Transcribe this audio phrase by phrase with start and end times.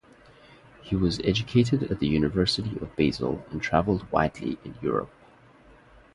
[0.81, 5.11] He was educated at the University of Basel and traveled widely in Europe.